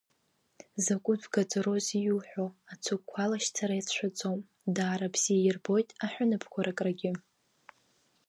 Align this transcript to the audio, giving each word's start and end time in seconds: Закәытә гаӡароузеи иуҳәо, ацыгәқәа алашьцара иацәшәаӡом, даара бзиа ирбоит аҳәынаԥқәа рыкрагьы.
Закәытә 0.83 1.27
гаӡароузеи 1.33 2.03
иуҳәо, 2.07 2.45
ацыгәқәа 2.71 3.19
алашьцара 3.23 3.73
иацәшәаӡом, 3.77 4.39
даара 4.75 5.13
бзиа 5.13 5.41
ирбоит 5.47 5.89
аҳәынаԥқәа 6.03 6.65
рыкрагьы. 6.65 7.11